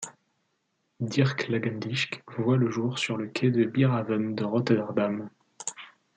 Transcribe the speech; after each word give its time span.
Dirk 0.99 1.47
Langendijk 1.47 2.21
voit 2.35 2.57
le 2.57 2.71
jour 2.71 2.97
sur 2.97 3.17
le 3.17 3.27
quai 3.27 3.51
du 3.51 3.67
Bierhaven 3.67 4.33
de 4.33 4.43
Rotterdam. 4.43 5.29